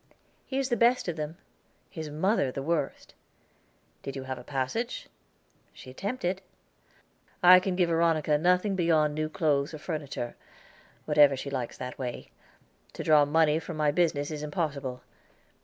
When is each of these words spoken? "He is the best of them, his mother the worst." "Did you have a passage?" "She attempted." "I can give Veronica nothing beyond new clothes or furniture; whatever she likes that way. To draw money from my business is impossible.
"He 0.47 0.57
is 0.57 0.69
the 0.69 0.77
best 0.77 1.07
of 1.07 1.15
them, 1.15 1.37
his 1.91 2.09
mother 2.09 2.51
the 2.51 2.63
worst." 2.63 3.13
"Did 4.01 4.15
you 4.15 4.23
have 4.23 4.39
a 4.39 4.43
passage?" 4.43 5.07
"She 5.73 5.91
attempted." 5.91 6.41
"I 7.43 7.59
can 7.59 7.75
give 7.75 7.89
Veronica 7.89 8.39
nothing 8.39 8.75
beyond 8.75 9.13
new 9.13 9.29
clothes 9.29 9.75
or 9.75 9.77
furniture; 9.77 10.35
whatever 11.05 11.35
she 11.37 11.51
likes 11.51 11.77
that 11.77 11.99
way. 11.99 12.31
To 12.93 13.03
draw 13.03 13.25
money 13.25 13.59
from 13.59 13.77
my 13.77 13.91
business 13.91 14.31
is 14.31 14.41
impossible. 14.41 15.03